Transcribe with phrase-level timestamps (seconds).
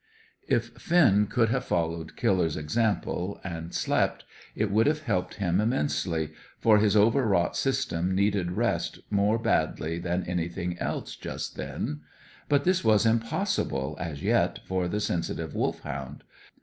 [0.47, 6.31] If Finn could have followed Killer's example and slept it would have helped him immensely,
[6.57, 12.01] for his overwrought system needed rest more badly than anything else just then.
[12.49, 16.23] But this was impossible as yet for the sensitive Wolfhound.